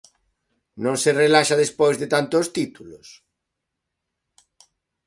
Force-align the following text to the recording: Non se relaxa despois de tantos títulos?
Non 0.83 0.95
se 1.03 1.11
relaxa 1.23 1.61
despois 1.63 1.95
de 2.01 2.07
tantos 2.13 2.45
títulos? 2.57 3.07